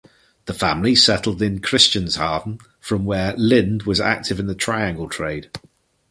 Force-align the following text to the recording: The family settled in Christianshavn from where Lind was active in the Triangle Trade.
The 0.45 0.55
family 0.55 0.95
settled 0.95 1.43
in 1.43 1.59
Christianshavn 1.59 2.59
from 2.79 3.05
where 3.05 3.35
Lind 3.37 3.83
was 3.83 3.99
active 4.01 4.39
in 4.39 4.47
the 4.47 4.55
Triangle 4.55 5.07
Trade. 5.07 5.51